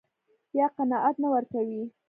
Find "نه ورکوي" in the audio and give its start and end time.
1.21-1.83